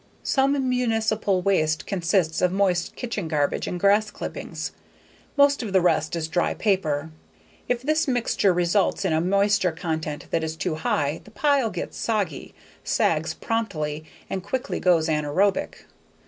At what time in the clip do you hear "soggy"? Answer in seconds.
11.99-12.55